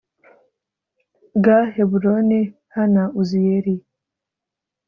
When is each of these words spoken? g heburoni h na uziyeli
g 1.43 1.45
heburoni 1.73 2.41
h 2.73 2.75
na 2.93 3.03
uziyeli 3.21 3.75